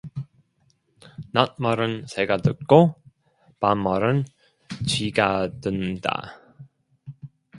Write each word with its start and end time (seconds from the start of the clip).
낮 1.31 1.57
말은 1.59 2.07
새가 2.07 2.37
듣고 2.37 2.95
밤 3.59 3.77
말은 3.83 4.25
쥐가 4.87 5.59
듣는다 5.61 6.41